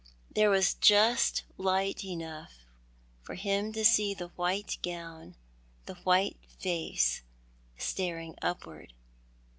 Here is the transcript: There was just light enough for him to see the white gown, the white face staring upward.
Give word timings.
There 0.31 0.49
was 0.49 0.73
just 0.73 1.43
light 1.59 2.03
enough 2.03 2.65
for 3.21 3.35
him 3.35 3.71
to 3.73 3.85
see 3.85 4.15
the 4.15 4.29
white 4.29 4.79
gown, 4.81 5.35
the 5.85 5.93
white 5.93 6.37
face 6.57 7.21
staring 7.77 8.33
upward. 8.41 8.93